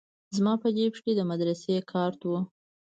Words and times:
زما 0.35 0.53
په 0.61 0.67
جيب 0.75 0.93
کښې 0.95 1.11
د 1.15 1.21
مدرسې 1.31 1.75
کارت 1.91 2.21
و. 2.25 2.31